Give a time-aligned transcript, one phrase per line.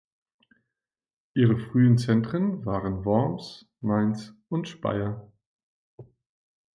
[1.35, 5.31] Ihre frühen Zentren waren Worms, Mainz und Speyer.